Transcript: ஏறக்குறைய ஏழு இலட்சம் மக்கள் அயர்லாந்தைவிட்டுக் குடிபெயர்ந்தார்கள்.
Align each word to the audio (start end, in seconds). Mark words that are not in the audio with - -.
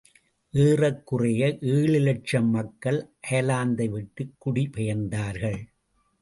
ஏறக்குறைய 0.53 1.57
ஏழு 1.61 1.93
இலட்சம் 1.93 2.49
மக்கள் 2.49 2.99
அயர்லாந்தைவிட்டுக் 3.29 4.33
குடிபெயர்ந்தார்கள். 4.45 5.61